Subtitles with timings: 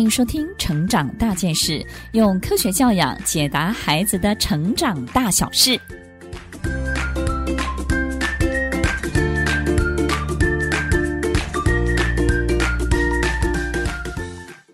[0.00, 1.72] 欢迎收听《成长大件事》，
[2.12, 5.78] 用科学教养解答孩子的成长大小事。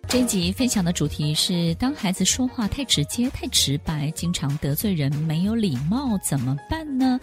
[0.06, 7.18] 这一集分享的主题是：当孩子说话太直接、太直白，经常得罪人，没有礼貌，怎么办呢？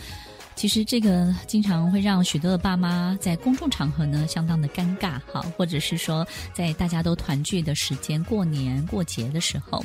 [0.55, 9.83] 其实这个经常会让许多的爸妈在公众场合呢相当的尴尬，哈，或者是说在大家都团聚的时间、过年过节的时候，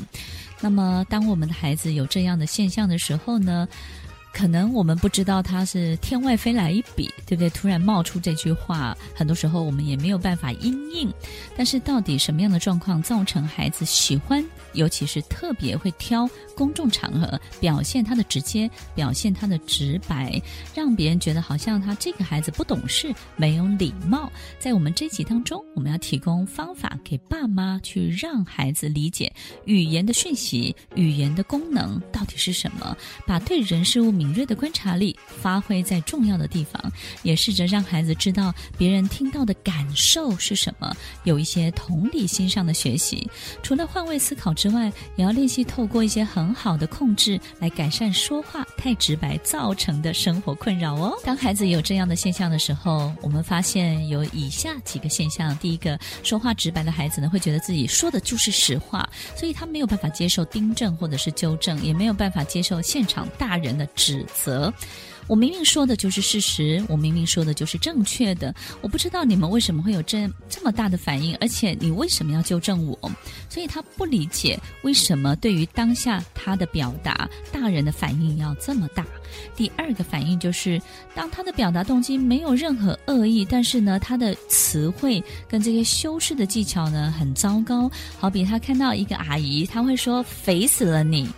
[0.60, 3.66] 那么当我们的孩子有这样的现象的时候呢，
[4.32, 7.50] 可能我们不知道他是天外飞来一笔，对不对？
[7.50, 11.12] 突然冒出这句话，很多时候我们也没有办法因应。
[11.56, 20.41] 但是到底什么样的状况造成孩子喜欢，尤其是特别会挑公众场合表现他的直接，表现他的直白，
[20.74, 24.30] 让别人觉得好像他这个孩子不懂事、没有礼貌。
[24.58, 29.33] 在我们这集当中，我们要提供方法给爸妈去让孩子理解
[29.64, 43.30] 语言的讯息、语言的功能到底是什么，把对人事物敏锐的观察力发挥在重要的地方，也试着让孩子知道别人听到的感受是什么，有一些同理心上的学习。
[43.62, 51.16] 除了换位思考之外，也要练习透过一些很好的控制来改善说话太直白造成的生活困扰哦。
[51.22, 64.08] 当孩子有这样的现象的时候，我们发现有以下几个现象：第一个，说话直白的孩子呢，会觉得自己说的就是实话，所以他没有办法接受订正或者是纠正，也没有办法接受现场大人的指。
[64.09, 64.73] 指责，
[65.27, 72.98] 我明明说的就是事实，我明明说的就是正确的，我不知道你们为什么会有这这么大的反应，而且你为什么要纠正我？
[73.51, 79.05] 所以他不理解为什么对于当下他的表达，大人的反应要这么大。
[79.55, 80.81] 第二个反应就是，
[81.14, 87.91] 当他的表达动机没有任何恶意，但是呢，他的词汇跟这些修饰的技巧呢很糟糕。
[88.19, 91.29] 好比他看到一个阿姨，他会说：“肥死了你。”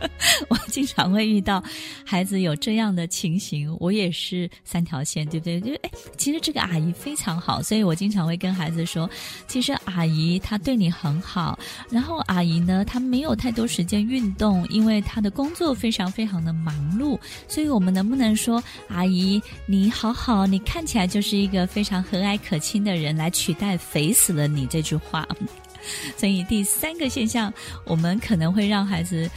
[0.48, 1.62] 我经常会遇到
[2.04, 5.60] 孩子有这样的情形，我也是三条线，对不对？
[5.60, 9.08] 就哎，其实这个阿姨非常好，所以我经常会跟孩子说，
[9.48, 11.58] 其实阿姨她对你很好。
[11.90, 17.18] 然后阿姨呢，她没有太多时间运动，因为她的工作非常非常的忙碌。
[17.48, 25.26] 所以我们能不能说，阿姨你好好，你看起来就是一个非常和蔼可亲的人，来取代“肥死了你”这句话？
[26.16, 27.52] 所以第三个现象，
[27.84, 29.30] 我们可能会让孩子。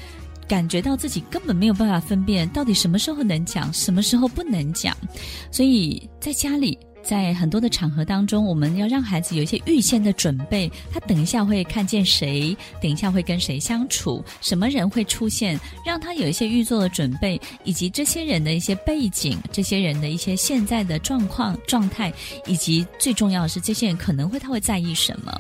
[0.49, 4.93] 感觉到自己根本没有办法分辨到底什么时候能讲，什么时候不能讲，
[5.51, 6.77] 所以在家里。
[7.09, 10.71] 在很多的场合当中，我们要让孩子有一些预先的准备。
[10.91, 22.13] 他等一下会看见谁，等一下会跟谁相处，什么人会出现，让他有一些预做的准备，以及这些人的一些背景，这些人的一些现在的状况状态，
[22.45, 25.35] 以及最重要的是，这些人可能会他会在意什么。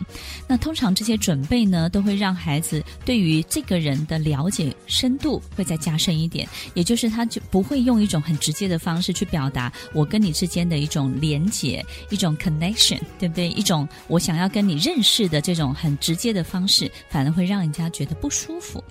[0.47, 11.58] 那通常这些准备呢，都会让孩子对于这个人的了解深度会再加深一点，也就是他就不会用一种很直接的方式去表达我跟你之间的一种连接。
[11.59, 13.49] 解一种 connection，对不对？
[13.49, 18.83] 一种我想要跟你认识的这种很直接的方式，反而会让人家觉得不舒服。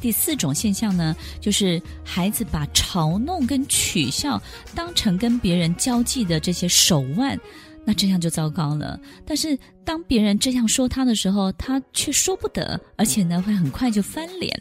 [0.00, 4.40] 第四种现象呢，就是孩子把嘲弄跟取笑
[4.74, 7.38] 当成跟别人交际的这些手腕，
[7.86, 9.00] 那这样就糟糕了。
[9.24, 14.60] 但是当别人这样说他的时候，他却说不得，而且呢，会很快就翻脸。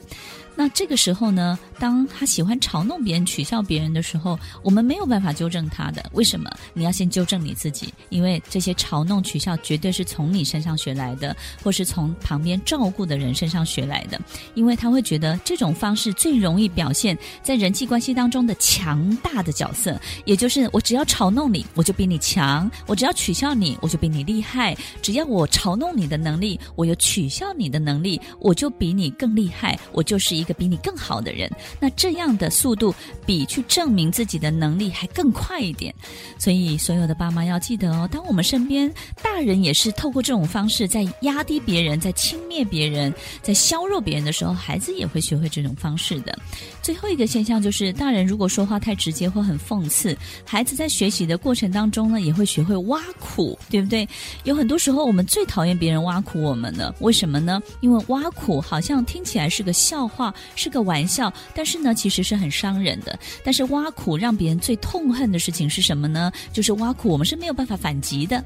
[0.56, 6.06] 那这个时候呢，当他喜欢嘲弄别人、取笑别人的时候，我们没有办法纠正他的。
[6.14, 6.48] 为什么？
[6.76, 14.22] 你要先纠正你自己，因为这些嘲弄、取笑绝对是从你身上学来的，或是从旁边照顾的人身上学来的。
[14.54, 30.34] 因为他会觉得这种方式最容易表现在人际关系当中的强大的角色，也就是我只要嘲弄你，我就比你强；我只要取笑你，我就比你厉害；只只要我嘲弄你的能力，我有取笑你的能力，我就比你更厉害，我就是。
[30.34, 31.48] 一个比你更好的人，
[31.80, 32.92] 那这样的速度
[33.24, 35.94] 比去证明自己的能力还更快一点。
[36.40, 43.14] 所以，所有的爸妈要记得哦，当我们身边大人也是透过这种方式在压低别人、在轻蔑别人、
[43.44, 46.36] 在削弱别人的时候，孩子也会学会这种方式的。
[46.82, 54.08] 最后一个现象就是，大人如果说话太直接或很讽刺，孩子在学习的过程当中呢，也会学会挖苦，对不对？
[54.46, 57.62] 有很多时候，我们最讨厌别人挖苦我们了，为什么呢？
[57.82, 60.34] 因为挖苦好像听起来是个笑话。
[60.56, 63.18] 是个玩笑，但是呢，其实是很伤人的。
[63.44, 66.32] 但是挖苦让别人最痛恨的事情是什么呢？
[66.52, 68.44] 就是挖苦我们是没有办法反击的。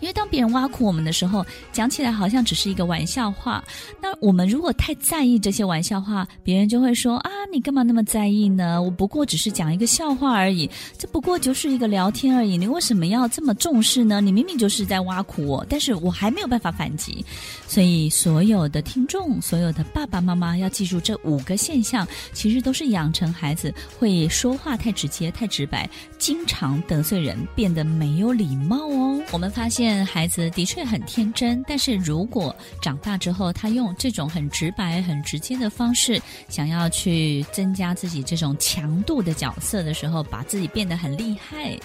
[0.00, 3.62] 因为当别人挖苦我们的时候，讲起来好像只是一个玩笑话。
[4.00, 8.80] 那我们如果太在意这些玩笑话，别人就会说啊，你干嘛那么在意呢？
[8.82, 14.20] 我不过只是讲一个笑话而已，这不过就是一个聊天而已，你为什么要这么重视呢？
[14.20, 17.24] 你明明就是在挖苦我，但是我还没有办法反击。
[17.68, 25.88] 所以，所有的听众，所有的爸爸妈妈要记住这五个现象，其实都是养成孩子会说话太直接、太直白，
[26.18, 29.20] 经常得罪人，变得没有礼貌哦。
[29.30, 29.89] 我们发现。
[30.04, 41.78] 孩子的确很天真，但是如果长大之后，他用这种很直白、很直接的方式，想要去增加自己这种强度的角色的时候，把自己变得很厉害。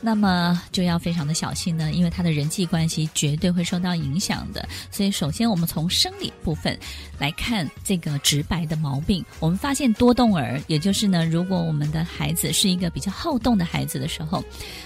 [0.00, 4.68] 那么就要非常的小心呢，因为他的人际关系绝对会受到影响的。
[4.90, 6.78] 所以，首先我们从生理部分
[7.18, 9.24] 来看这个直白的毛病。
[9.40, 14.42] 我们发现多动儿，也就是呢，如果我们的孩子是一个比较好动的孩子的时候，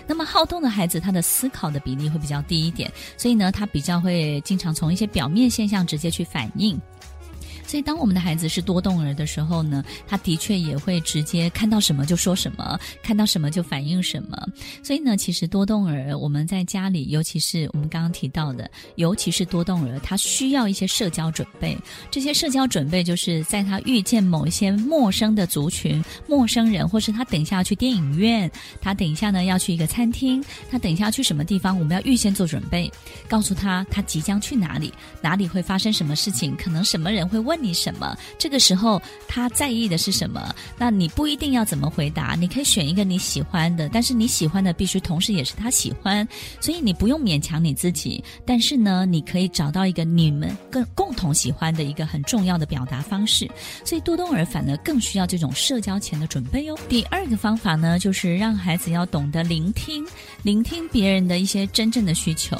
[0.06, 6.80] 那么好动的孩子他的思考的比例会比较低一点，所以呢，他比较会经常从一些表面现象直接去反应。
[7.72, 14.36] 所以，当我们的孩子是多动儿的时候呢，他的确也会直接看到什么就说什么，看到什么就反应什么。
[14.82, 21.74] 所以呢，其实多动儿我们在家里，尤其是我们刚刚提到的，尤其是多动儿，他需要一些社交准备。
[22.10, 28.50] 这些社交准备就是在他遇见某一些陌生的族群、陌生人，或是他等一下要去电影院，
[28.82, 32.92] 他等一下呢要去一个餐厅，他等一下要去什么地方，我们要预先做准备，
[33.26, 34.92] 告诉他他即将去哪里，
[35.22, 37.61] 哪里会发生什么事情，可能什么人会问。
[37.62, 38.16] 你什么？
[38.38, 40.54] 这个时候他在意的是什么？
[40.76, 46.26] 那你不一定要怎么回答，你可以选一个你喜欢的，但是你喜欢的必须同时也是他喜欢，
[46.60, 48.22] 所以你不用勉强你自己。
[48.44, 53.48] 但是呢，你可以找到一个你们更共同喜欢的一个很重要的表达方式。
[53.84, 56.76] 所以多动儿反而更需要这种社交前的准备哦。
[56.88, 60.04] 第二个方法呢，就是让孩子要懂得聆听，
[60.42, 62.56] 聆听别人的一些真正的需求。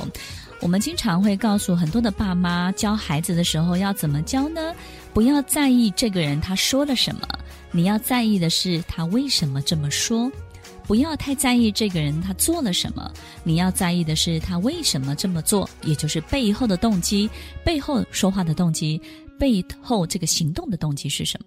[0.62, 4.72] 我们经常会告诉很多的爸妈，教孩子的时候要怎么教呢？
[5.12, 7.26] 不要在意这个人他说了什么，
[7.72, 10.30] 你要在意的是他为什么这么说。
[10.86, 13.12] 不要太在意这个人他做了什么，
[13.42, 17.28] 你要在意的是他为什么这么做，也就是背后的动机，
[17.64, 19.02] 背后说话的动机，
[19.40, 21.46] 背后这个行动的动机是什么。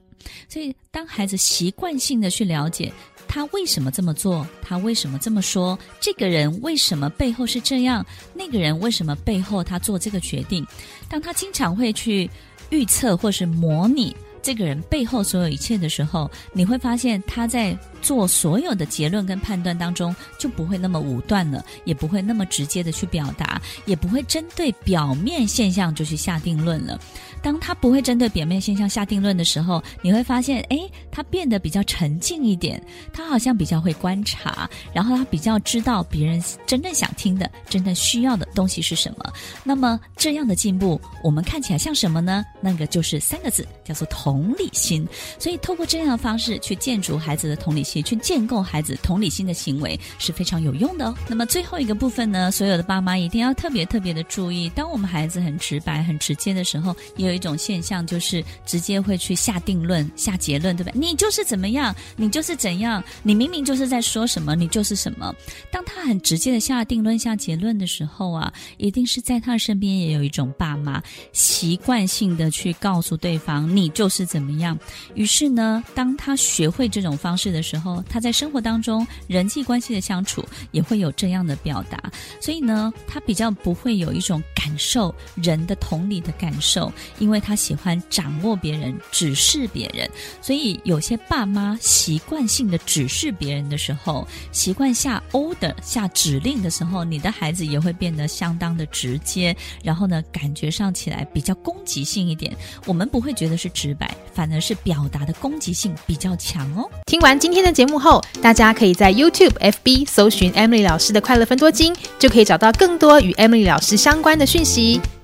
[0.49, 2.91] 所以，当孩子习惯性的去了解。
[3.27, 4.45] 他为什么这么做？
[4.61, 5.77] 他为什么这么说？
[5.99, 8.05] 这个人为什么背后是这样？
[8.33, 10.65] 那个人为什么背后他做这个决定？
[11.09, 12.29] 当他经常会去
[12.69, 26.99] 预测或是模拟这个人背后所有一切的时候，你会发现他在做所有的结论跟判断当中就不会那么武断了，也不会那么直接的去表达，也不会针对表面现象就去下定论了。
[27.45, 32.81] 当他不会针对表面现象下定论的时候，你会发现，诶，他变得比较沉静一点，
[33.13, 39.31] 他好像比较会观察，然后他比较知道别人真正想听的、真正需要的东西是什么。
[39.63, 42.43] 那么这样的进步，我们看起来像什么呢？
[42.59, 45.07] 那个就是三个字，叫做同理心。
[45.37, 51.15] 所以，透过这样的方式去建筑孩子的同理心，去建构孩子同理心的行为是非常有用的哦。
[51.27, 57.34] 那么最后一个部分呢，所有的爸妈一定要特别特别的注意，当我们孩子很直白、很直接的时候，也有。
[57.35, 60.91] 一种现象就是直接会去下定论、下结论，对吧？
[60.95, 65.33] 你就是怎么样，你就是怎样，你明明就是在说什么，你就是什么。
[65.71, 71.01] 当他很直接的下定论、下结论的时候啊，一定是在他身边也有一种爸妈
[71.33, 74.77] 习惯性的去告诉对方你就是怎么样。
[75.13, 82.11] 于是呢，当他学会这种方式的时候，他在生活当中人际关系的相处也会有这样的表达。
[82.39, 86.91] 所以呢，他比较不会有一种感受人的同理的感受。
[87.19, 90.09] 因为他喜欢掌握别人、指示别人，
[90.41, 102.55] 所以有些爸妈习惯性的指示别人的时候，习惯下 order、下指令的时候，你的孩子也会变得相当的直接，然后呢，感觉上起来比较攻击性一点。
[102.85, 106.89] 我们不会觉得是直白，反而是表达的攻击性比较强哦。
[107.05, 114.99] 听完今天的节目后，大家可以在 YouTube、FB 搜寻 Emily 老师的快乐分多金，就可以找到更多与 Emily 老师相关的讯息。